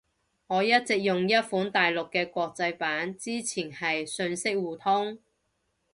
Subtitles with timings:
[0.47, 3.15] 我一直用一款大陸嘅國際版。
[3.15, 5.19] 之前係信息互通